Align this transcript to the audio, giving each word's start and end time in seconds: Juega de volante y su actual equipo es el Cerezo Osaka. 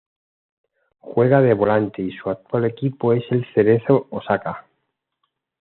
Juega 0.97 1.41
de 1.41 1.53
volante 1.53 2.01
y 2.01 2.11
su 2.11 2.31
actual 2.31 2.65
equipo 2.65 3.13
es 3.13 3.23
el 3.29 3.45
Cerezo 3.53 4.07
Osaka. 4.09 4.65